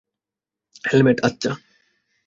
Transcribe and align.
Helmet, 0.83 1.17
আচ্ছা। 1.23 1.51